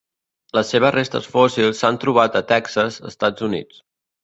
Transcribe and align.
Les 0.57 0.71
seves 0.75 0.93
restes 0.95 1.27
fòssils 1.35 1.83
s'han 1.85 2.01
trobat 2.05 2.41
a 2.41 2.43
Texas, 2.55 3.01
Estats 3.13 3.49
Units. 3.53 3.87